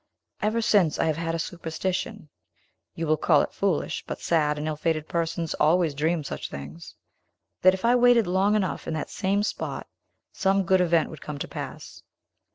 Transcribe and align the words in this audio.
Ever 0.41 0.63
since, 0.63 0.97
I 0.97 1.05
have 1.05 1.17
had 1.17 1.35
a 1.35 1.37
superstition, 1.37 2.29
you 2.95 3.05
will 3.05 3.17
call 3.17 3.43
it 3.43 3.53
foolish, 3.53 4.03
but 4.07 4.19
sad 4.19 4.57
and 4.57 4.65
ill 4.67 4.75
fated 4.75 5.07
persons 5.07 5.53
always 5.53 5.93
dream 5.93 6.23
such 6.23 6.49
things, 6.49 6.95
that, 7.61 7.75
if 7.75 7.85
I 7.85 7.95
waited 7.95 8.25
long 8.25 8.55
enough 8.55 8.87
in 8.87 8.95
that 8.95 9.11
same 9.11 9.43
spot, 9.43 9.85
some 10.33 10.63
good 10.63 10.81
event 10.81 11.11
would 11.11 11.21
come 11.21 11.37
to 11.37 11.47
pass. 11.47 12.01